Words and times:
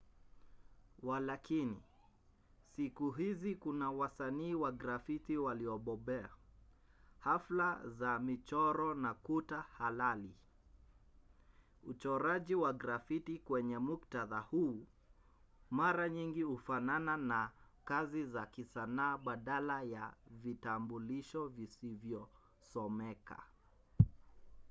walakini 1.03 1.83
siku 2.75 3.11
hizi 3.11 3.55
kuna 3.55 3.91
wasanii 3.91 4.53
wa 4.53 4.71
grafiti 4.71 5.37
waliobobea 5.37 6.29
hafla 7.19 7.87
za 7.89 8.19
michoro 8.19 8.93
na 8.93 9.13
kuta 9.13 9.61
halali”. 9.61 10.35
uchoraji 11.83 12.55
wa 12.55 12.73
grafiti 12.73 13.39
kwenye 13.39 13.77
muktadha 13.79 14.39
huu 14.39 14.87
mara 15.69 16.09
nyingi 16.09 16.41
hufanana 16.41 17.17
na 17.17 17.51
kazi 17.85 18.25
za 18.25 18.45
kisanaa 18.45 19.17
badala 19.17 19.81
ya 19.83 20.15
vitambulisho 20.27 21.47
visivyosomeka. 21.47 23.43